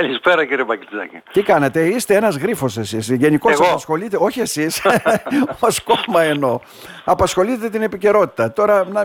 Καλησπέρα 0.00 0.44
κύριε 0.44 0.64
Μπακριτζάκη. 0.64 1.22
Τι 1.32 1.42
κάνετε, 1.42 1.84
είστε 1.86 2.14
ένας 2.14 2.36
γρίφος 2.36 2.76
εσείς. 2.76 3.10
Γενικώς 3.10 3.52
Εγώ. 3.52 3.64
απασχολείτε, 3.64 4.16
όχι 4.20 4.40
εσείς, 4.40 4.82
ως 5.60 5.82
κόμμα 5.82 6.22
εννοώ. 6.22 6.58
Απασχολείτε 7.04 7.68
την 7.68 7.82
επικαιρότητα. 7.82 8.52
Τώρα 8.52 8.84
να, 8.92 9.04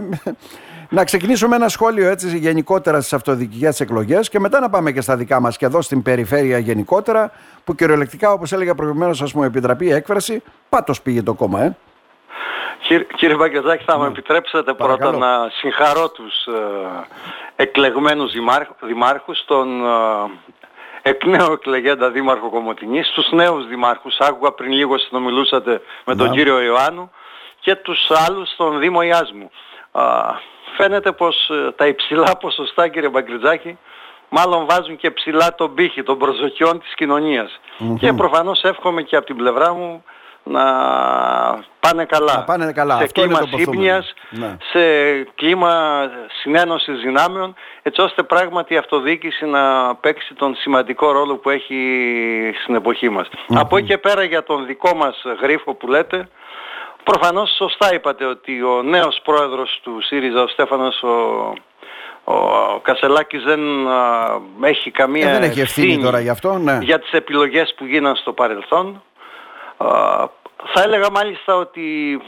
να 0.89 1.03
ξεκινήσουμε 1.03 1.55
ένα 1.55 1.67
σχόλιο 1.69 2.09
έτσι 2.09 2.37
γενικότερα 2.37 2.99
στις 2.99 3.13
αυτοδιοικητικές 3.13 3.79
εκλογές 3.79 4.29
και 4.29 4.39
μετά 4.39 4.59
να 4.59 4.69
πάμε 4.69 4.91
και 4.91 5.01
στα 5.01 5.15
δικά 5.17 5.39
μας 5.39 5.57
και 5.57 5.65
εδώ 5.65 5.81
στην 5.81 6.01
περιφέρεια 6.01 6.57
γενικότερα 6.57 7.31
που 7.63 7.75
κυριολεκτικά 7.75 8.31
όπως 8.31 8.51
έλεγα 8.51 8.75
προηγουμένως 8.75 9.21
ας 9.21 9.33
μου 9.33 9.43
επιτραπεί 9.43 9.85
η 9.85 9.91
έκφραση 9.91 10.43
πάτος 10.69 11.01
πήγε 11.01 11.23
το 11.23 11.33
κόμμα 11.33 11.61
ε. 11.61 11.75
Κύριε, 12.87 13.05
κύριε 13.15 13.35
Μπαγκετζάκη, 13.35 13.83
θα 13.87 13.97
μου 13.97 14.03
επιτρέψετε 14.03 14.73
πρώτα 14.73 14.95
Παρακαλώ. 14.97 15.17
να 15.17 15.49
συγχαρώ 15.49 16.09
τους 16.09 16.45
ε, 16.45 17.63
εκλεγμένους 17.63 18.31
δημάρχ- 18.31 18.85
δημάρχους, 18.85 19.43
τον 19.45 19.85
ε, 19.85 19.89
εκ 21.01 21.25
νέου 21.25 21.51
εκλεγέντα 21.51 22.09
δήμαρχο 22.09 22.49
Κομωτινής, 22.49 23.09
τους 23.09 23.31
νέους 23.31 23.67
δημάρχους, 23.67 24.17
άκουγα 24.19 24.51
πριν 24.51 24.71
λίγο 24.71 24.97
συνομιλούσατε 24.97 25.81
με 26.05 26.15
τον 26.15 26.29
Ναι. 26.29 26.35
κύριο 26.35 26.61
Ιωάννου 26.61 27.11
και 27.59 27.75
τους 27.75 27.99
άλλους 28.27 28.49
στον 28.49 28.79
Δήμο 28.79 29.01
Ιάσμου. 29.01 29.51
Α, 29.91 30.03
φαίνεται 30.77 31.11
πως 31.11 31.49
ε, 31.49 31.71
τα 31.71 31.87
υψηλά 31.87 32.37
ποσοστά 32.39 32.87
κύριε 32.87 33.09
Μπαγκριτζάκη 33.09 33.77
μάλλον 34.29 34.65
βάζουν 34.69 34.95
και 34.97 35.11
ψηλά 35.11 35.55
τον 35.55 35.73
πύχη 35.73 36.03
των 36.03 36.17
προσδοκιών 36.17 36.79
της 36.79 36.93
κοινωνιας 36.95 37.59
Και 37.99 38.13
προφανώς 38.13 38.61
εύχομαι 38.63 39.01
και 39.01 39.15
από 39.15 39.25
την 39.25 39.35
πλευρά 39.35 39.73
μου 39.73 40.03
να 40.43 40.63
πάνε 41.79 42.05
καλά. 42.05 42.33
Να 42.35 42.43
πάνε 42.43 42.71
καλά. 42.71 42.97
Σε 42.97 43.03
Αυτό 43.03 43.23
είναι 43.23 43.33
κλίμα 43.33 43.49
το 43.49 43.57
ποθούμενο. 43.57 43.71
σύμπνοιας, 43.71 44.13
Ναι. 44.29 44.57
σε 44.71 44.81
κλίμα 45.35 46.01
συνένωσης 46.41 46.99
δυνάμεων, 47.01 47.55
έτσι 47.81 48.01
ώστε 48.01 48.23
πράγματι 48.23 48.73
η 48.73 48.77
αυτοδιοίκηση 48.77 49.45
να 49.45 49.95
παίξει 49.95 50.33
τον 50.33 50.55
σημαντικό 50.55 51.11
ρόλο 51.11 51.35
που 51.35 51.49
έχει 51.49 51.77
στην 52.63 52.75
εποχή 52.75 53.09
μας. 53.09 53.27
Από 53.47 53.77
εκεί 53.77 53.87
και 53.87 53.97
πέρα 53.97 54.23
για 54.23 54.43
τον 54.43 54.65
δικό 54.65 54.95
μας 54.95 55.21
γρίφο 55.41 55.73
που 55.73 55.87
λέτε, 55.87 56.29
προφανώς 57.03 57.55
σωστά 57.55 57.93
είπατε 57.93 58.25
ότι 58.25 58.61
ο 58.63 58.81
νέος 58.83 59.19
πρόεδρος 59.23 59.79
του 59.83 60.01
ΣΥΡΙΖΑ, 60.01 60.41
ο 60.41 60.47
Στέφανος 60.47 61.03
ο, 61.03 61.53
ο 62.23 62.79
Κασελάκης 62.81 63.43
δεν 63.43 63.87
α, 63.87 64.39
έχει 64.61 64.91
καμία 64.91 65.29
Ε, 65.29 65.31
δεν 65.31 65.43
έχει 65.43 65.59
ευθύνη 65.61 65.97
τώρα 66.03 66.19
γι' 66.19 66.29
αυτό, 66.29 66.57
ναι. 66.57 66.77
για 66.81 66.99
τις 66.99 67.11
επιλογές 67.11 67.73
που 67.77 67.85
γίναν 67.85 68.15
στο 68.15 68.33
παρελθόν. 68.33 69.03
Α, 69.77 69.87
θα 70.73 70.81
έλεγα 70.81 71.11
μάλιστα 71.11 71.55
ότι 71.55 72.21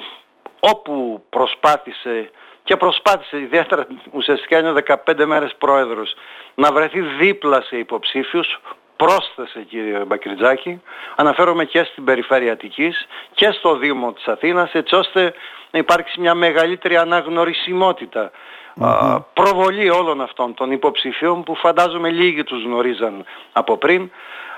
όπου 0.59 1.23
προσπάθησε 1.29 2.31
και 2.63 2.77
προσπάθησε 2.77 3.39
ιδιαίτερα 3.39 3.87
ουσιαστικά 4.11 4.59
είναι 4.59 4.73
15 5.05 5.25
μέρες 5.25 5.55
πρόεδρος 5.57 6.13
να 6.55 6.71
βρεθεί 6.71 6.99
δίπλα 7.01 7.61
σε 7.61 7.77
υποψήφιους 7.77 8.59
πρόσθεσε 8.95 9.61
κύριε 9.61 9.99
Μπακριτζάκη 9.99 10.81
αναφέρομαι 11.15 11.65
και 11.65 11.83
στην 11.83 12.03
περιφέρεια 12.03 12.51
Αττικής 12.51 13.07
και 13.33 13.51
στο 13.51 13.75
Δήμο 13.75 14.13
της 14.13 14.27
Αθήνας 14.27 14.73
έτσι 14.73 14.95
ώστε 14.95 15.33
να 15.71 15.79
υπάρξει 15.79 16.19
μια 16.19 16.33
μεγαλύτερη 16.33 16.97
αναγνωρισιμότητα. 16.97 18.31
Α, 18.79 19.21
προβολή 19.21 19.89
όλων 19.89 20.21
αυτών 20.21 20.53
των 20.53 20.71
υποψηφίων 20.71 21.43
που 21.43 21.55
φαντάζομαι 21.55 22.09
λίγοι 22.09 22.43
τους 22.43 22.63
γνωρίζαν 22.63 23.25
από 23.51 23.77
πριν 23.77 24.11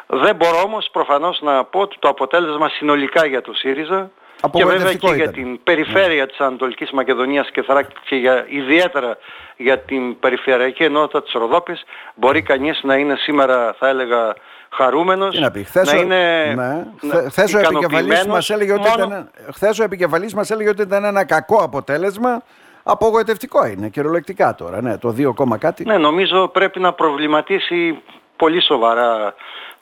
δεν 0.08 0.36
μπορώ 0.36 0.62
όμως 0.66 0.90
προφανώς 0.92 1.40
να 1.42 1.64
πω 1.64 1.80
ότι 1.80 1.96
το 2.00 2.08
αποτέλεσμα 2.10 2.70
συνολικά 2.70 3.26
για 3.26 3.42
το 3.42 3.54
ΣΥΡΙΖΑ 3.54 4.10
και 4.52 4.64
βέβαια 4.64 4.66
Απογοητευτικό 4.76 5.08
και 5.08 5.16
για 5.16 5.24
ήταν. 5.24 5.34
την 5.36 5.60
περιφέρεια 5.64 6.28
της 6.28 6.40
Ανατολικής 6.40 6.92
Μακεδονίας 6.92 7.50
και 7.52 7.62
Θράκη 7.62 7.96
και 8.06 8.16
για, 8.16 8.46
ιδιαίτερα 8.50 9.18
για 9.58 9.80
την 9.80 10.20
περιφερειακή 10.20 10.84
ενότητα 10.84 11.24
της 11.24 11.32
Ροδόπης 11.34 11.84
μπορεί 12.16 12.42
κανείς 12.42 12.80
να 12.84 12.96
είναι 12.96 13.16
σήμερα 13.16 13.76
θα 13.80 13.88
έλεγα 13.88 14.34
χαρούμενος, 14.70 15.36
Τι 15.36 15.42
να 15.42 15.52
πει, 15.52 15.64
χθες, 15.64 15.92
να 15.94 15.98
ο- 16.00 16.02
είναι 16.02 16.46
ναι. 16.46 16.54
να- 16.64 16.88
Χθε- 17.00 17.30
χθες 17.30 17.54
ο 17.54 17.58
επικεφαλής 17.58 17.70
ικανοποιημένος 17.88 18.26
μας 18.28 18.50
έλεγε 18.50 18.74
ότι 18.74 18.90
μόνο- 18.90 19.04
ήταν, 19.06 19.32
χθες 19.54 19.80
ο 19.80 19.84
επικεφαλής 19.84 20.34
μας 20.34 20.52
έλεγε 20.52 20.70
ότι 20.70 20.82
ήταν 20.82 21.04
ένα 21.04 21.26
κακό 21.26 21.56
αποτέλεσμα. 21.64 22.42
Απογοητευτικό 22.84 23.66
είναι, 23.66 23.90
κυριολεκτικά 23.90 24.56
τώρα, 24.56 24.82
ναι, 24.82 24.98
το 24.98 25.12
2 25.12 25.34
κόμμα 25.34 25.58
κάτι. 25.58 25.86
Ναι, 25.86 25.98
νομίζω 25.98 26.48
πρέπει 26.48 26.80
να 26.80 26.94
προβληματίσει 26.94 28.02
πολύ 28.36 28.62
σοβαρά 28.62 29.34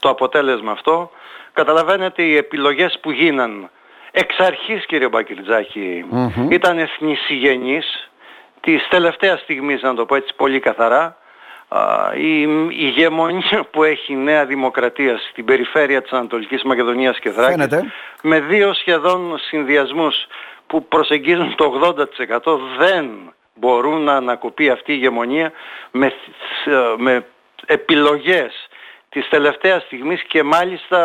το 0.04 0.10
αποτέλεσμα 0.10 0.72
αυτό. 0.72 1.12
Καταλαβαίνετε 1.54 2.24
οι 2.24 2.36
επιλογές 2.36 3.00
που 3.02 3.12
γίναν 3.12 3.70
εξ 4.12 4.40
αρχής 4.40 4.86
κύριε 4.86 5.08
Μπακυρτζάκη 5.08 6.06
ήταν 6.50 6.80
εθνισυγενείς 6.80 8.12
της 8.60 8.88
τελευταίας 8.90 9.40
στιγμής 9.40 9.82
να 9.82 9.94
το 9.94 10.06
πω 10.06 10.16
έτσι 10.16 10.34
πολύ 10.36 10.60
καθαρά 10.60 11.18
Α, 11.68 12.14
η 12.16 12.48
ηγεμονία 12.70 13.66
που 13.72 13.84
έχει 13.84 14.14
η 14.14 14.16
Νέα 14.16 14.46
Δημοκρατία 14.46 15.18
στην 15.30 15.46
περιφέρεια 15.46 16.02
της 16.02 16.12
Ανατολικής 16.12 16.64
Μακεδονίας 16.64 17.20
και 17.20 17.30
Θράκης 17.30 17.56
Φαίνεται. 17.56 17.92
με 18.22 18.40
δύο 18.40 18.74
σχεδόν 18.74 19.38
συνδυασμούς 19.38 20.16
που 20.68 20.88
προσεγγίζουν 20.88 21.56
το 21.56 21.96
80% 22.44 22.58
δεν 22.78 23.34
μπορούν 23.56 24.02
να 24.02 24.14
ανακοπεί 24.14 24.70
αυτή 24.70 24.92
η 24.92 24.96
ηγεμονία 24.98 25.52
με, 25.92 26.14
με 26.98 27.26
επιλογές 27.66 28.63
της 29.14 29.30
τελευταίας 29.30 29.84
στιγμής 29.84 30.24
και 30.24 30.44
μάλιστα 30.44 31.00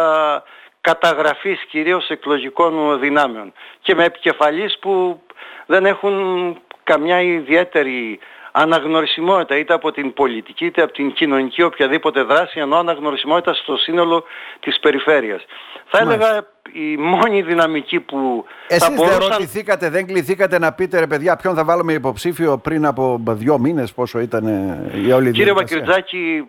καταγραφής 0.81 1.65
κυρίως 1.71 2.09
εκλογικών 2.09 3.01
δυνάμεων 3.01 3.53
και 3.81 3.95
με 3.95 4.05
επικεφαλής 4.05 4.79
που 4.79 5.23
δεν 5.67 5.87
έχουν 5.87 6.57
καμιά 6.83 7.21
ιδιαίτερη 7.21 8.19
αναγνωρισιμότητα 8.53 9.57
είτε 9.57 9.75
από 9.75 9.93
την 9.93 10.13
πολιτική 10.13 10.65
είτε 10.65 10.83
από 10.83 10.93
την 10.93 11.13
κοινωνική 11.13 11.63
οποιαδήποτε 11.63 12.23
δράση 12.23 12.61
ενώ 12.61 12.77
αναγνωρισιμότητα 12.77 13.55
στο 13.55 13.77
σύνολο 13.77 14.25
της 14.61 14.79
περιφέρειας. 14.81 15.45
Θα 15.87 15.99
έλεγα 15.99 16.47
η 16.73 16.97
μόνη 16.97 17.43
δυναμική 17.43 18.01
που 18.01 18.45
Εσείς 18.67 18.83
θα 18.83 18.89
δεν 18.89 18.97
μπορούσαν... 18.97 19.29
ρωτηθήκατε, 19.29 19.91
δεν 19.91 20.07
κληθήκατε 20.07 20.59
να 20.59 20.73
πείτε 20.73 20.99
ρε 20.99 21.07
παιδιά 21.07 21.37
ποιον 21.37 21.55
θα 21.55 21.65
βάλουμε 21.65 21.93
υποψήφιο 21.93 22.59
πριν 22.59 22.87
από 22.87 23.23
δύο 23.29 23.59
μήνες 23.59 23.93
πόσο 23.93 24.21
ήταν 24.21 24.47
ε, 24.47 25.01
η 25.07 25.13
όλη 25.13 25.31
Κύριε 25.31 25.53
διαδικασία; 25.53 25.79
Μακριτζάκη, 25.79 26.47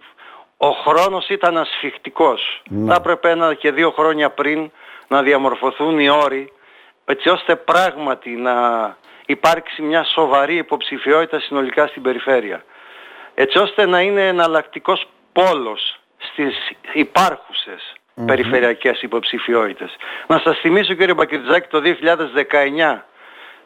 ο 0.61 0.69
χρόνος 0.69 1.29
ήταν 1.29 1.57
ασφιχτικός. 1.57 2.61
Ναι. 2.69 2.91
Θα 2.91 2.95
έπρεπε 2.99 3.29
ένα 3.29 3.53
και 3.53 3.71
δύο 3.71 3.91
χρόνια 3.91 4.29
πριν 4.29 4.71
να 5.07 5.21
διαμορφωθούν 5.21 5.99
οι 5.99 6.09
όροι 6.09 6.53
έτσι 7.05 7.29
ώστε 7.29 7.55
πράγματι 7.55 8.29
να 8.29 8.55
υπάρξει 9.25 9.81
μια 9.81 10.03
σοβαρή 10.03 10.55
υποψηφιότητα 10.55 11.39
συνολικά 11.39 11.87
στην 11.87 12.01
περιφέρεια. 12.01 12.63
Έτσι 13.33 13.57
ώστε 13.57 13.85
να 13.85 14.01
είναι 14.01 14.27
εναλλακτικός 14.27 15.07
πόλος 15.31 15.99
στις 16.17 16.55
υπάρχουσες 16.93 17.93
περιφερειακές 18.25 19.01
υποψηφιότητες. 19.01 19.95
Να 20.27 20.39
σας 20.43 20.59
θυμίσω 20.59 20.93
κύριε 20.93 21.13
Μπακριτζάκη 21.13 21.67
το 21.67 21.81
2019 21.81 23.05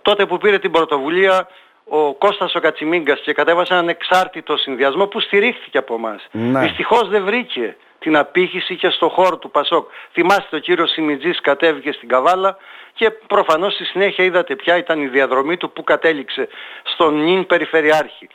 τότε 0.01 0.25
που 0.25 0.37
πήρε 0.37 0.59
την 0.59 0.71
πρωτοβουλία 0.71 1.47
ο 1.87 2.13
Κώστας 2.13 2.55
ο 2.55 2.59
Κατσιμίγκας 2.59 3.19
και 3.19 3.33
κατέβασε 3.33 3.73
έναν 3.73 3.89
εξάρτητο 3.89 4.57
συνδυασμό 4.57 5.07
που 5.07 5.19
στηρίχθηκε 5.19 5.77
από 5.77 5.93
εμάς. 5.93 6.27
Ναι. 6.31 6.59
Δυστυχώς 6.59 7.07
δεν 7.07 7.23
βρήκε 7.23 7.75
την 7.99 8.17
απήχηση 8.17 8.75
και 8.75 8.89
στο 8.89 9.09
χώρο 9.09 9.37
του 9.37 9.51
Πασόκ. 9.51 9.89
Θυμάστε 10.11 10.55
ο 10.55 10.59
κύριος 10.59 10.91
Σιμιτζής 10.91 11.41
κατέβηκε 11.41 11.91
στην 11.91 12.07
Καβάλα 12.09 12.57
και 12.93 13.09
προφανώς 13.09 13.73
στη 13.73 13.85
συνέχεια 13.85 14.23
είδατε 14.23 14.55
ποια 14.55 14.77
ήταν 14.77 15.01
η 15.01 15.07
διαδρομή 15.07 15.57
του 15.57 15.71
που 15.71 15.83
κατέληξε 15.83 16.47
στον 16.83 17.23
νυν 17.23 17.45
Περιφερειάρχη. 17.45 18.27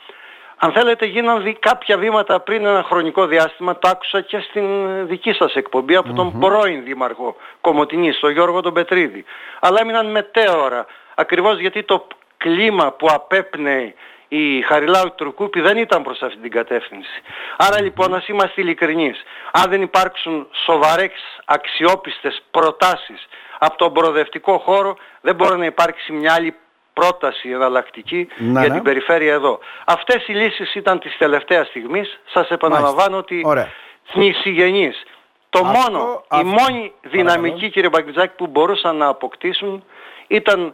Αν 0.61 0.71
θέλετε 0.71 1.05
γίναν 1.05 1.43
δι- 1.43 1.59
κάποια 1.59 1.97
βήματα 1.97 2.39
πριν 2.39 2.65
ένα 2.65 2.83
χρονικό 2.83 3.25
διάστημα, 3.25 3.77
το 3.79 3.89
άκουσα 3.89 4.21
και 4.21 4.39
στην 4.39 4.65
δική 5.07 5.33
σας 5.33 5.53
εκπομπή 5.53 5.95
από 5.95 6.13
τον 6.13 6.39
πρώην 6.39 6.83
Δήμαρχο 6.83 7.35
Κομωτινής, 7.61 8.19
τον 8.19 8.31
Γιώργο 8.31 8.61
τον 8.61 8.73
Πετρίδη. 8.73 9.25
Αλλά 9.59 9.77
έμειναν 9.81 10.11
μετέωρα, 10.11 10.85
ακριβώς 11.15 11.59
γιατί 11.59 11.83
το 11.83 12.07
κλίμα 12.43 12.91
που 12.91 13.07
απέπνεε 13.09 13.93
η 14.27 14.61
Χαριλάου 14.61 15.15
Τουρκούπη 15.15 15.61
δεν 15.61 15.77
ήταν 15.77 16.03
προς 16.03 16.21
αυτή 16.21 16.37
την 16.37 16.51
κατεύθυνση. 16.51 17.21
Άρα 17.57 17.81
λοιπόν 17.81 18.13
ας 18.15 18.27
είμαστε 18.27 18.61
ειλικρινείς. 18.61 19.23
Αν 19.51 19.69
δεν 19.69 19.81
υπάρξουν 19.81 20.47
σοβαρές 20.65 21.11
αξιόπιστες 21.45 22.41
προτάσεις 22.51 23.27
από 23.59 23.77
τον 23.77 23.93
προοδευτικό 23.93 24.57
χώρο 24.57 24.95
δεν 25.21 25.35
μπορεί 25.35 25.57
να 25.57 25.65
υπάρξει 25.65 26.11
μια 26.11 26.33
άλλη 26.33 26.55
πρόταση 26.93 27.49
εναλλακτική 27.49 28.27
Ναι, 28.37 28.59
για 28.59 28.67
ναι. 28.67 28.73
την 28.73 28.83
περιφέρεια 28.83 29.33
εδώ. 29.33 29.59
Αυτές 29.85 30.27
οι 30.27 30.31
λύσεις 30.33 30.75
ήταν 30.75 30.99
της 30.99 31.17
τελευταίας 31.17 31.67
στιγμής. 31.67 32.19
Σας 32.33 32.49
επαναλαμβάνω 32.49 33.17
ότι 33.17 33.41
Ωραία. 33.45 33.69
θνησιγενείς. 34.03 35.03
Το 35.49 35.59
Αυτό- 35.65 35.79
μόνο, 35.91 36.23
η 36.23 36.25
αυτό- 36.29 36.45
μόνη 36.45 36.93
δυναμική 37.01 37.49
Παρακαλώ. 37.49 37.71
κύριε 37.71 37.89
Μπαγκριτζάκη 37.89 38.33
που 38.35 38.47
μπορούσαν 38.47 38.95
να 38.95 39.07
αποκτήσουν 39.07 39.83
ήταν 40.27 40.73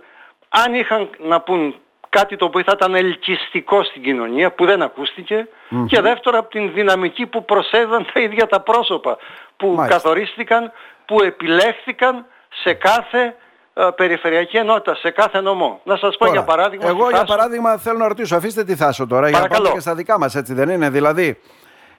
αν 0.65 0.73
είχαν 0.73 1.09
να 1.27 1.41
πούν 1.41 1.75
κάτι 2.09 2.35
το 2.35 2.45
οποίο 2.45 2.63
θα 2.65 2.71
ήταν 2.75 2.95
ελκυστικό 2.95 3.83
στην 3.83 4.01
κοινωνία 4.03 4.51
που 4.51 4.65
δεν 4.65 4.81
ακούστηκε 4.81 5.47
και 5.87 6.01
δεύτερο 6.01 6.37
από 6.37 6.49
την 6.49 6.73
δυναμική 6.73 7.25
που 7.25 7.45
προσέδαν 7.45 8.05
τα 8.13 8.19
ίδια 8.19 8.47
τα 8.47 8.59
πρόσωπα 8.61 9.17
που 9.57 9.67
Μάλιστα. 9.67 9.87
καθορίστηκαν, 9.87 10.71
που 11.05 11.21
επιλέχθηκαν 11.23 12.25
σε 12.63 12.73
κάθε 12.73 13.35
ε, 13.73 13.87
περιφερειακή 13.95 14.57
ενότητα, 14.57 14.95
σε 14.95 15.09
κάθε 15.09 15.41
νομό. 15.41 15.79
Να 15.83 15.95
σας 15.97 16.11
πω 16.17 16.25
Τώρα, 16.25 16.31
για 16.31 16.43
παράδειγμα... 16.43 16.87
Εγώ 16.87 16.99
στη 17.03 17.09
για 17.09 17.19
Θάσο- 17.19 17.35
παράδειγμα 17.35 17.77
θέλω 17.77 17.97
να 17.97 18.07
ρωτήσω, 18.07 18.35
αφήστε 18.35 18.63
τη 18.63 18.75
Θάσο 18.75 19.07
τώρα, 19.07 19.29
για 19.29 19.37
να 19.39 19.43
Παρακαλώ. 19.43 19.63
πάμε 19.63 19.75
και 19.75 19.81
στα 19.81 19.95
δικά 19.95 20.19
μας 20.19 20.35
έτσι 20.35 20.53
δεν 20.53 20.69
είναι. 20.69 20.89
Δηλαδή, 20.89 21.39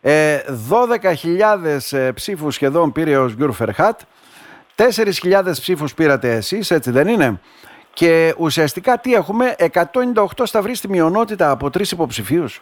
Ε, 0.00 0.38
12.000 0.70 1.93
ε, 1.99 2.11
ψήφους 2.12 2.55
σχεδόν 2.55 2.93
πήρε 2.93 3.17
ο 3.17 3.29
Σγκουρ 3.29 3.52
Φερχάτ. 3.52 4.00
4.000 4.76 5.50
ψήφους 5.50 5.94
πήρατε 5.94 6.31
εσείς, 6.35 6.70
έτσι 6.70 6.91
δεν 6.91 7.09
είναι; 7.09 7.41
Και 7.97 8.35
ουσιαστικά 8.39 8.99
τι 8.99 9.15
έχουμε, 9.15 9.55
198 9.59 10.25
σταυρί 10.43 10.75
στη 10.75 10.89
μειονότητα 10.89 11.51
από 11.51 11.71
τρεις 11.71 11.91
υποψηφίους. 11.91 12.61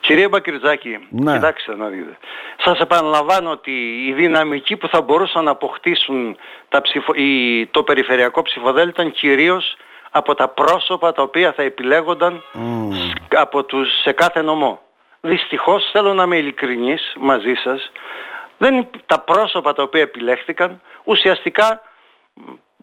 Κύριε 0.00 0.28
Μπακριτζάκη, 0.28 1.06
ναι. 1.10 1.32
κοιτάξτε 1.32 1.76
να 1.76 1.86
δείτε. 1.86 2.18
Σας 2.64 2.80
επαναλαμβάνω 2.80 3.50
ότι 3.50 3.70
οι 4.06 4.12
δυναμικοί 4.12 4.76
που 4.76 4.88
θα 4.88 5.00
μπορούσαν 5.02 5.44
να 5.44 5.50
αποκτήσουν 5.50 6.36
τα 6.68 6.80
ψηφο... 6.80 7.12
η... 7.14 7.66
το 7.66 7.82
περιφερειακό 7.82 8.42
ψηφοδέλτιο 8.42 8.90
ήταν 8.90 9.12
κυρίως 9.12 9.76
από 10.10 10.34
τα 10.34 10.48
πρόσωπα 10.48 11.12
τα 11.12 11.22
οποία 11.22 11.52
θα 11.52 11.62
επιλέγονταν 11.62 12.42
από 13.28 13.64
τους... 13.64 14.00
σε 14.02 14.12
κάθε 14.12 14.42
νομό. 14.42 14.80
Δυστυχώς 15.20 15.90
θέλω 15.92 16.14
να 16.14 16.22
είμαι 16.22 16.36
ειλικρινής 16.36 17.12
μαζί 17.18 17.54
σας. 17.54 17.92
Δεν... 18.58 18.88
Τα 19.06 19.20
πρόσωπα 19.20 19.72
τα 19.72 19.82
οποία 19.82 20.00
επιλέχθηκαν 20.00 20.80
ουσιαστικά 21.04 21.82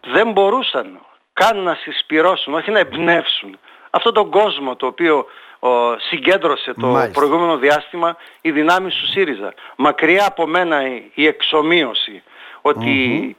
δεν 0.02 0.32
μπορούσαν 0.32 1.00
καν 1.40 1.58
να 1.58 1.74
συσπυρώσουν, 1.82 2.54
όχι 2.54 2.72
να 2.72 2.80
εμπνεύσουν 2.80 3.58
αυτόν 3.90 4.14
τον 4.14 4.30
κόσμο 4.30 4.76
το 4.76 4.86
οποίο 4.86 5.26
ο, 5.60 5.70
συγκέντρωσε 6.00 6.74
το 6.74 7.10
προηγούμενο 7.14 7.58
διάστημα 7.58 8.18
οι 8.42 8.52
δυνάμεις 8.52 8.96
του 8.96 9.08
ΣΥΡΙΖΑ. 9.08 9.54
Μακριά 9.76 10.26
από 10.28 10.48
μένα 10.48 10.82
η, 11.14 11.28
εξομοίωση 11.28 12.24
ότι 12.62 12.90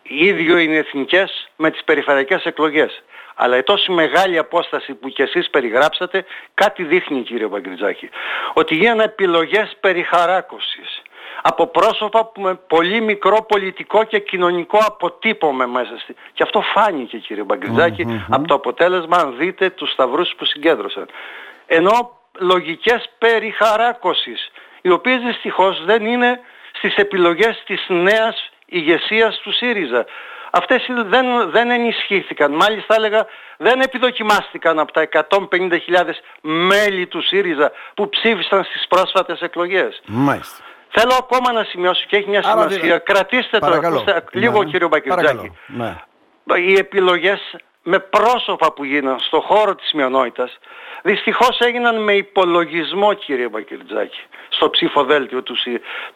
οι 0.02 0.26
ίδιο 0.26 0.58
είναι 0.58 0.76
εθνικές 0.76 1.50
με 1.56 1.70
τις 1.70 1.84
περιφερειακές 1.84 2.44
εκλογές. 2.44 3.02
Αλλά 3.34 3.56
η 3.56 3.62
τόσο 3.62 3.92
μεγάλη 3.92 4.38
απόσταση 4.38 4.94
που 4.94 5.08
κι 5.08 5.22
εσείς 5.22 5.50
περιγράψατε 5.50 6.24
κάτι 6.54 6.82
δείχνει 6.82 7.22
κύριε 7.22 7.46
Παγκριτζάκη. 7.46 8.08
Ότι 8.52 8.74
γίνανε 8.74 9.02
επιλογές 9.02 9.76
περιχαράκωσης 9.80 11.02
από 11.42 11.66
πρόσωπα 11.66 12.24
που 12.24 12.40
με 12.40 12.54
πολύ 12.54 13.00
μικρό 13.00 13.42
πολιτικό 13.48 14.04
και 14.04 14.18
κοινωνικό 14.18 14.78
αποτύπωμε 14.86 15.66
μέσα 15.66 15.98
στη... 15.98 16.14
Και 16.32 16.42
αυτό 16.42 16.60
φάνηκε 16.60 17.18
κύριε 17.18 17.44
από 18.30 18.46
το 18.46 18.54
αποτέλεσμα 18.54 19.16
αν 19.16 19.34
δείτε 19.36 19.70
τους 19.70 19.90
σταυρούς 19.90 20.34
που 20.36 20.44
συγκέντρωσαν 20.44 21.06
ενώ 21.72 22.10
λογικές 22.38 23.10
περιχαράκωσης, 23.18 24.50
οι 24.80 24.90
οποίες 24.90 25.20
δυστυχώς 25.20 25.84
δεν 25.84 26.06
είναι 26.06 26.40
στις 26.72 26.94
επιλογές 26.96 27.62
της 27.66 27.84
νέας 27.88 28.50
ηγεσίας 28.66 29.38
του 29.38 29.52
ΣΥΡΙΖΑ. 29.52 30.06
Αυτές 30.50 30.86
δεν, 31.06 31.50
δεν 31.50 31.70
ενισχύθηκαν. 31.70 32.52
Μάλιστα 32.52 32.94
έλεγα 32.94 33.26
δεν 33.56 33.80
επιδοκιμάστηκαν 33.80 34.78
από 34.78 34.92
τα 34.92 35.08
150.000 35.28 35.78
μέλη 36.40 37.06
του 37.06 37.22
ΣΥΡΙΖΑ 37.22 37.72
που 37.94 38.08
ψήφισαν 38.08 38.64
στις 38.64 38.86
πρόσφατες 38.88 39.40
εκλογές. 39.40 40.02
Μάλιστα. 40.06 40.64
Θέλω 40.90 41.14
ακόμα 41.18 41.52
να 41.52 41.64
σημειώσω 41.64 42.04
και 42.08 42.16
έχει 42.16 42.28
μια 42.28 42.42
σημασία. 42.42 42.98
Κρατήστε 42.98 43.58
το 43.58 43.80
λίγο 44.32 44.62
ναι. 44.62 44.70
κύριο 44.70 44.88
Μπακυρτζάκη. 44.88 45.52
Ναι. 45.66 45.96
Οι 46.56 46.72
επιλογές 46.72 47.56
με 47.82 47.98
πρόσωπα 47.98 48.72
που 48.72 48.84
γίναν 48.84 49.18
στο 49.18 49.40
χώρο 49.40 49.74
της 49.74 49.92
μειονότητας 49.92 50.58
δυστυχώς 51.02 51.58
έγιναν 51.60 52.02
με 52.02 52.12
υπολογισμό 52.12 53.12
κύριε 53.12 53.48
Μπακυρτζάκη 53.48 54.20
στο 54.48 54.70
ψηφοδέλτιο 54.70 55.42
του, 55.42 55.56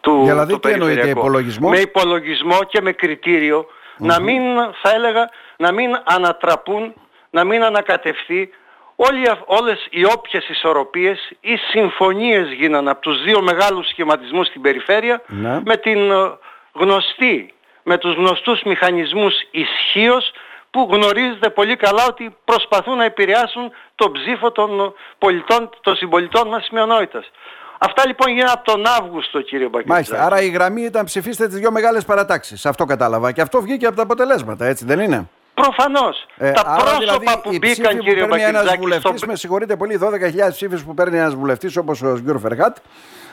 του, 0.01 0.23
δηλαδή, 0.23 0.53
του 0.53 0.59
τι 0.59 0.71
εννοείται 0.71 1.09
υπολογισμός; 1.09 1.71
Με 1.71 1.79
υπολογισμό 1.79 2.63
και 2.63 2.81
με 2.81 2.91
κριτηριο 2.91 3.65
να 3.97 4.19
μην 4.19 4.41
θα 4.81 4.91
έλεγα 4.95 5.29
να 5.57 5.71
μην 5.71 6.01
ανατραπούν, 6.03 6.93
να 7.29 7.43
μην 7.43 7.63
ανακατευθεί 7.63 8.49
όλοι, 8.95 9.23
όλες 9.45 9.87
οι 9.89 10.05
όποιες 10.05 10.49
ισορροπίες 10.49 11.31
ή 11.39 11.55
συμφωνίες 11.55 12.51
γίνανε 12.51 12.89
από 12.89 13.01
τους 13.01 13.23
δύο 13.23 13.41
μεγάλους 13.41 13.87
σχηματισμούς 13.87 14.47
στην 14.47 14.61
περιφέρεια 14.61 15.21
ναι. 15.27 15.61
με 15.65 15.77
την 15.77 16.11
ε, 16.11 16.37
γνωστή, 16.73 17.53
με 17.83 17.97
τους 17.97 18.15
γνωστούς 18.15 18.61
μηχανισμούς 18.63 19.33
ισχύω 19.51 20.21
που 20.71 20.87
γνωρίζετε 20.91 21.49
πολύ 21.49 21.75
καλά 21.75 22.05
ότι 22.07 22.35
προσπαθούν 22.45 22.97
να 22.97 23.03
επηρεάσουν 23.03 23.71
τον 23.95 24.11
ψήφο 24.11 24.51
των 24.51 24.93
πολιτών, 25.17 25.69
των 25.81 25.95
συμπολιτών 25.95 26.47
μας 26.47 26.69
μειονότητας. 26.71 27.31
Αυτά 27.77 28.07
λοιπόν 28.07 28.33
γίνανε 28.33 28.51
από 28.51 28.63
τον 28.63 28.85
Αύγουστο 28.85 29.41
κύριε 29.41 29.67
Μπακίτη. 29.67 29.91
Μάλιστα. 29.91 30.25
Άρα 30.25 30.41
η 30.41 30.49
γραμμή 30.49 30.81
ήταν 30.81 31.05
ψηφίστε 31.05 31.47
τις 31.47 31.59
δύο 31.59 31.71
μεγάλες 31.71 32.05
παρατάξεις. 32.05 32.65
Αυτό 32.65 32.85
κατάλαβα. 32.85 33.31
Και 33.31 33.41
αυτό 33.41 33.61
βγήκε 33.61 33.85
από 33.85 33.95
τα 33.95 34.01
αποτελέσματα, 34.01 34.65
έτσι 34.65 34.85
δεν 34.85 34.99
είναι; 34.99 35.29
Προφανώς. 35.55 36.25
Ε, 36.37 36.51
τα 36.51 36.63
πρόσωπα 36.63 36.97
δηλαδή, 36.97 37.25
που 37.43 37.57
μπήκαν 37.59 37.99
κύριε 37.99 38.25
Μπακιζάκη 38.25 38.91
στο... 38.91 39.13
Με 39.27 39.35
συγχωρείτε 39.35 39.75
πολύ, 39.75 39.99
12.000 40.01 40.09
ψήφους 40.51 40.83
που 40.83 40.93
παίρνει 40.93 41.17
ένας 41.17 41.35
βουλευτής 41.35 41.77
όπως 41.77 42.01
ο 42.01 42.15
Σγκύρ 42.15 42.39
Φεργάτ. 42.39 42.77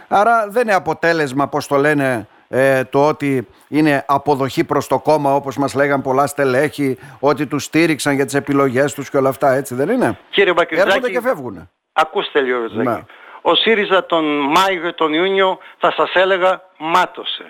Άρα 0.09 0.47
δεν 0.49 0.63
είναι 0.63 0.75
αποτέλεσμα, 0.75 1.49
πώς 1.49 1.67
το 1.67 1.77
λένε, 1.77 2.27
ε, 2.49 2.85
το 2.85 3.09
ότι 3.09 3.49
είναι 3.69 4.05
αποδοχή 4.07 4.65
προς 4.65 4.87
το 4.87 4.99
κόμμα 4.99 5.35
όπως 5.35 5.57
μας 5.57 5.75
λέγαν 5.75 6.03
πολλά 6.03 6.27
στελέχη, 6.27 6.99
ότι 7.21 7.47
τους 7.47 7.65
στήριξαν 7.65 8.15
για 8.15 8.25
τις 8.25 8.35
επιλογές 8.35 8.95
τους 8.95 9.11
και 9.11 9.17
όλα 9.17 9.29
αυτά, 9.29 9.53
έτσι 9.53 9.75
δεν 9.75 9.89
είναι; 9.89 10.19
Κύριε 10.31 10.53
Μπακριτζάκη, 10.53 10.89
έρχονται 10.89 11.11
και 11.11 11.21
φεύγουν. 11.21 11.71
Ακούστε 11.93 12.41
λίγο, 12.41 12.59
ναι. 12.73 13.05
Ο 13.43 13.55
ΣΥΡΙΖΑ 13.55 14.07
τον 14.07 14.25
Μάιο 14.25 14.81
και 14.81 14.93
τον 14.93 15.13
Ιούνιο 15.13 15.59
θα 15.79 15.93
σας 15.97 16.11
έλεγα 16.15 16.63
μάτωσε. 16.79 17.45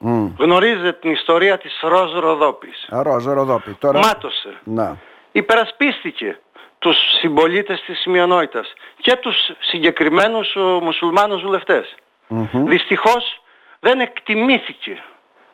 Mm. 0.00 0.30
Γνωρίζετε 0.38 0.92
την 0.92 1.10
ιστορία 1.10 1.58
της 1.58 1.78
Ροζ 1.82 2.12
Ροδόπης. 2.12 2.88
Α, 2.90 3.02
Ροζ 3.02 3.24
Ροδόπη. 3.24 3.72
Τώρα... 3.72 3.98
Μάτωσε. 3.98 4.60
Να. 4.64 4.96
Υπερασπίστηκε 5.32 6.38
τους 6.78 6.96
συμπολίτες 7.20 7.82
της 7.86 8.06
μειονότητας 8.06 8.72
και 8.96 9.16
τους 9.16 9.36
συγκεκριμένους 9.60 10.54
μουσουλμάνους 10.82 11.42
βουλευτές. 11.42 11.94
Mm-hmm. 12.30 12.48
Δυστυχώς 12.52 13.42
δεν 13.80 14.00
εκτιμήθηκε. 14.00 15.02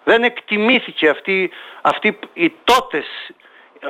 Δεν 0.04 0.22
εκτιμήθηκε 0.22 1.08
αυτή, 1.08 1.50
αυτή 1.82 2.18
η 2.32 2.52
τότες 2.64 3.06
ε, 3.80 3.88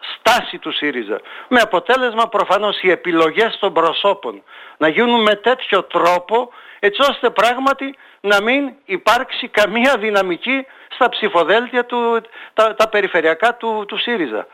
στάση 0.00 0.58
του 0.58 0.72
ΣΥΡΙΖΑ. 0.72 1.20
Με 1.48 1.60
αποτέλεσμα 1.60 2.28
προφανώς 2.28 2.82
οι 2.82 2.90
επιλογές 2.90 3.58
των 3.60 3.72
προσώπων 3.72 4.42
να 4.76 4.88
γίνουν 4.88 5.22
με 5.22 5.34
τέτοιο 5.34 5.82
τρόπο 5.82 6.50
έτσι 6.86 7.00
ώστε 7.10 7.30
πράγματι 7.30 7.94
να 8.20 8.42
μην 8.42 8.72
υπάρξει 8.84 9.48
καμία 9.48 9.96
δυναμική 9.98 10.66
στα 10.88 11.08
ψηφοδέλτια 11.08 11.84
του, 11.84 12.22
τα, 12.54 12.74
τα 12.74 12.88
περιφερειακά 12.88 13.54
του, 13.54 13.84
του 13.88 13.98
ΣΥΡΙΖΑ. 13.98 14.46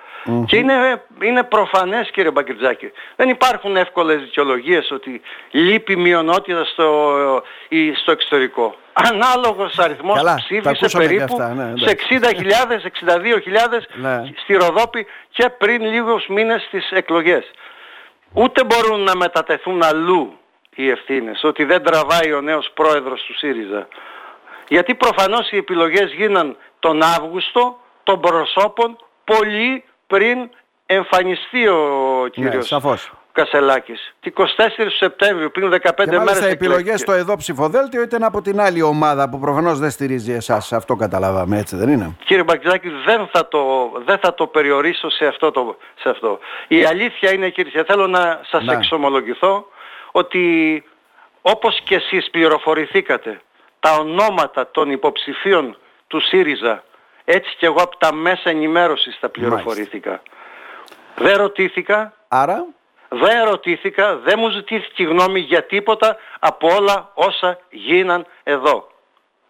Και 0.46 0.56
είναι, 0.56 1.02
είναι 1.22 1.42
προφανές 1.42 2.10
κύριε 2.10 2.30
Μπαγκριτζάκη. 2.30 2.92
Δεν 3.16 3.28
υπάρχουν 3.28 3.76
εύκολες 3.76 4.20
δικαιολογίες 4.20 4.90
ότι 4.90 5.20
λείπει 5.50 5.96
μειονότητα 5.96 6.64
στο, 6.64 7.12
στο 7.94 8.10
εξωτερικό. 8.10 8.74
Ανάλογος 8.92 9.78
αριθμός 9.78 10.16
Καλά, 10.16 10.34
ψήφισε 10.34 10.98
περίπου 10.98 11.22
αυτά, 11.22 11.54
ναι, 11.54 11.72
σε 11.76 11.96
60.000, 12.08 12.20
62.000 13.06 13.18
ναι. 13.94 14.22
στη 14.42 14.54
Ροδόπη 14.54 15.06
και 15.30 15.48
πριν 15.58 15.82
λίγους 15.82 16.26
μήνες 16.26 16.62
στις 16.62 16.90
εκλογές. 16.90 17.50
Ούτε 18.32 18.64
μπορούν 18.64 19.00
να 19.00 19.16
μετατεθούν 19.16 19.82
αλλού 19.82 20.36
οι 20.74 20.90
ευθύνες, 20.90 21.44
ότι 21.44 21.64
δεν 21.64 21.82
τραβάει 21.82 22.32
ο 22.32 22.40
νέος 22.40 22.70
πρόεδρος 22.74 23.22
του 23.22 23.36
ΣΥΡΙΖΑ. 23.36 23.88
Γιατί 24.68 24.94
προφανώς 24.94 25.50
οι 25.50 25.56
επιλογές 25.56 26.12
γίναν 26.12 26.56
τον 26.78 27.02
Αύγουστο 27.02 27.78
των 28.02 28.20
προσώπων 28.20 28.96
πολύ 29.24 29.84
πριν 30.06 30.50
εμφανιστεί 30.86 31.68
ο 31.68 32.28
κύριος 32.30 32.70
ναι, 32.70 32.94
Κασελάκης. 33.32 34.14
Την 34.20 34.32
24 34.36 34.42
Σεπτέμβριου, 34.98 35.50
πριν 35.50 35.70
15 35.70 35.78
και 35.96 36.18
μέρες. 36.18 36.40
οι 36.40 36.48
επιλογές 36.48 37.00
στο 37.00 37.12
εδώ 37.12 37.36
ψηφοδέλτιο 37.36 38.02
ήταν 38.02 38.22
από 38.22 38.42
την 38.42 38.60
άλλη 38.60 38.82
ομάδα 38.82 39.28
που 39.28 39.38
προφανώς 39.38 39.78
δεν 39.78 39.90
στηρίζει 39.90 40.32
εσάς. 40.32 40.72
Αυτό 40.72 40.96
καταλάβαμε, 40.96 41.58
έτσι 41.58 41.76
δεν 41.76 41.88
είναι; 41.88 42.16
Κύριε 42.24 42.42
Μπακτζάκη, 42.42 42.88
δεν 43.06 43.28
θα 43.32 43.48
το, 43.48 43.92
δεν 44.04 44.18
θα 44.18 44.34
το 44.34 44.46
περιορίσω 44.46 45.10
σε 45.10 45.26
αυτό, 45.26 45.50
το, 45.50 45.76
σε 45.94 46.08
αυτό. 46.08 46.38
Η 46.68 46.84
αλήθεια 46.84 47.32
είναι, 47.32 47.48
κύριε, 47.48 47.84
θέλω 47.84 48.06
να 48.06 48.40
σας 48.50 48.64
να. 48.64 48.72
εξομολογηθώ 48.72 49.66
ότι 50.12 50.84
όπως 51.42 51.80
και 51.84 51.94
εσείς 51.94 52.30
πληροφορηθήκατε 52.30 53.40
τα 53.80 53.94
ονόματα 53.94 54.70
των 54.70 54.90
υποψηφίων 54.90 55.76
του 56.06 56.20
ΣΥΡΙΖΑ 56.20 56.84
έτσι 57.24 57.56
και 57.58 57.66
εγώ 57.66 57.82
από 57.82 57.96
τα 57.96 58.12
μέσα 58.12 58.50
ενημέρωσης 58.50 59.18
τα 59.20 59.28
πληροφορήθηκα. 59.28 60.22
Δεν 61.16 61.36
ρωτήθηκα. 61.36 62.12
Άρα; 62.28 62.66
Δεν 63.08 63.44
ρωτήθηκα, 63.44 64.16
δεν 64.16 64.38
μου 64.38 64.48
ζητήθηκε 64.48 65.04
γνώμη 65.04 65.40
για 65.40 65.64
τίποτα 65.64 66.16
από 66.38 66.68
όλα 66.68 67.10
όσα 67.14 67.58
γίναν 67.70 68.26
εδώ. 68.42 68.88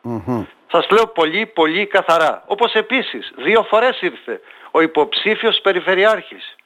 Mm-hmm. 0.05 0.47
Σας 0.71 0.91
λέω 0.91 1.07
πολύ 1.07 1.47
πολύ 1.47 1.87
καθαρά. 1.87 2.43
Όπως 2.47 2.73
επίσης 2.73 3.33
δύο 3.37 3.63
φορές 3.63 4.01
ήρθε 4.01 4.41
ο 4.71 4.81
υποψήφιος 4.81 5.61
περιφερειάρχης. 5.63 6.57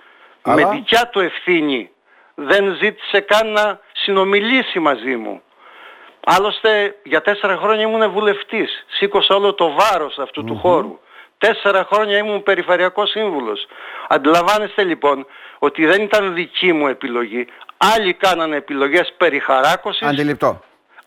Με 0.42 0.64
δικιά 0.64 1.08
του 1.08 1.20
ευθύνη 1.20 1.90
δεν 2.34 2.76
ζήτησε 2.80 3.20
καν 3.20 3.52
να 3.52 3.80
συνομιλήσει 4.06 4.78
μαζί 4.78 5.16
μου. 5.16 5.42
Άλλωστε 6.26 6.96
για 7.02 7.20
τέσσερα 7.22 7.56
χρόνια 7.56 7.86
ήμουν 7.86 8.10
βουλευτής. 8.10 8.84
Σήκωσα 8.88 9.34
όλο 9.34 9.54
το 9.54 9.72
βάρος 9.72 10.20
του 10.32 10.58
χώρου. 10.62 10.98
Τέσσερα 11.38 11.86
χρόνια 11.92 12.16
ήμουν 12.16 12.42
περιφερειακός 12.42 13.10
σύμβουλος. 13.10 13.66
Αντιλαμβάνεστε 14.08 14.82
λοιπόν 14.84 15.26
ότι 15.58 15.86
δεν 15.86 16.02
ήταν 16.02 16.34
δική 16.34 16.72
μου 16.72 16.86
επιλογή. 16.86 17.46
Άλλοι 17.76 18.12
κάνανε 18.14 18.56
επιλογές 18.56 19.12
περιχαράκωσης. 19.16 20.08
Αντιληπτό. 20.08 20.60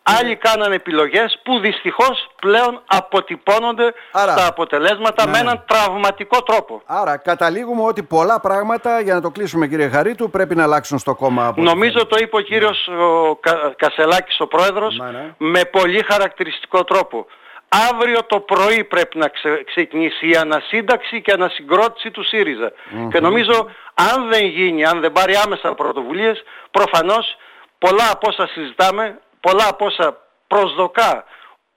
Άλλοι 0.04 0.36
κάνανε 0.36 0.76
επιλογές 0.76 1.40
που 1.44 1.60
δυστυχώς 1.60 2.28
πλέον 2.42 2.82
αποτυπώνονται 2.86 3.94
Άρα. 4.12 4.32
στα 4.32 4.48
αποτελέσματα 4.48 5.26
Ναι, 5.26 5.32
με 5.32 5.38
ναι. 5.38 5.44
έναν 5.44 5.64
τραυματικό 5.68 6.44
τρόπο. 6.44 6.82
Άρα 6.86 7.18
καταλήγουμε 7.18 7.82
ότι 7.84 8.04
πολλά 8.04 8.40
πράγματα, 8.40 9.00
για 9.02 9.14
να 9.14 9.22
το 9.22 9.30
κλείσουμε 9.30 9.68
κύριε 9.68 9.88
Χαρίτου, 9.90 10.30
πρέπει 10.30 10.56
να 10.56 10.64
αλλάξουν 10.64 11.00
στο 11.00 11.16
κόμμα. 11.16 11.42
από 11.48 11.62
ό,τι 11.62 11.70
Νομίζω 11.70 11.92
φαίνεται. 11.92 12.10
το 12.16 12.18
είπε 12.22 12.36
ο 12.36 12.40
κύριος 12.40 12.88
ο 12.88 13.36
Κα- 13.36 13.74
Κασελάκης 13.78 14.40
ο 14.40 14.48
πρόεδρος 14.48 14.98
Ναι, 14.98 15.10
ναι. 15.10 15.34
με 15.38 15.66
πολύ 15.66 16.04
χαρακτηριστικό 16.08 16.84
τρόπο. 16.84 17.26
Αύριο 17.92 18.24
το 18.28 18.40
πρωί 18.40 18.84
πρέπει 18.84 19.18
να 19.18 19.28
ξε- 19.28 19.64
ξεκινήσει 19.66 20.30
η 20.30 20.36
ανασύνταξη 20.36 21.22
και 21.22 21.32
ανασυγκρότηση 21.32 22.12
του 22.12 22.24
ΣΥΡΙΖΑ. 22.24 22.72
Και 23.12 23.20
νομίζω 23.20 23.70
αν 23.94 24.28
δεν 24.30 24.46
γίνει, 24.46 24.86
αν 24.86 25.00
δεν 25.00 25.12
πάρει 25.12 25.36
άμεσα 25.46 25.74
πρωτοβουλίες, 25.74 26.44
προφανώς 26.72 27.36
πολλά 27.78 28.10
από 28.12 28.28
όσα 28.30 28.48
συζητάμε, 28.48 29.20
πολλά 29.40 29.68
από 29.70 29.86
όσα 29.86 30.18
προσδοκά 30.48 31.26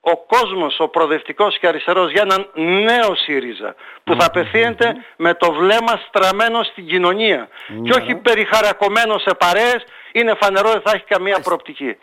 ο 0.04 0.16
κόσμος, 0.16 0.80
ο 0.80 0.88
προοδευτικός 0.88 1.58
και 1.58 1.66
αριστερός 1.66 2.10
για 2.10 2.22
έναν 2.22 2.50
νέο 2.84 3.14
ΣΥΡΙΖΑ 3.14 3.74
που 4.04 4.14
θα 4.18 4.26
απευθύνεται 4.26 4.94
με 5.16 5.34
το 5.34 5.52
βλέμμα 5.52 6.00
στραμμένο 6.08 6.62
στην 6.62 6.86
κοινωνία 6.86 7.48
και 7.82 7.92
όχι 8.00 8.14
περιχαρακωμένο 8.14 9.18
σε 9.18 9.34
παρέες 9.38 9.84
είναι 10.12 10.34
φανερό 10.40 10.70
δεν 10.70 10.80
θα 10.84 10.90
έχει 10.94 11.04
καμία 11.04 11.40
προοπτική. 11.40 11.96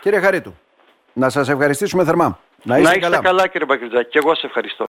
Κύριε 0.00 0.20
Χαρίτου, 0.20 0.56
να 1.12 1.28
σας 1.28 1.48
ευχαριστήσουμε 1.48 2.04
θερμά. 2.04 2.38
Να 2.62 2.78
Να 2.78 2.80
είστε 2.80 2.98
είστε 2.98 3.18
καλά, 3.22 3.46
κύριε 3.48 3.66
Μπακριτζάκη 3.66 4.08
και 4.10 4.18
εγώ 4.18 4.34
σε 4.34 4.46
ευχαριστώ. 4.46 4.84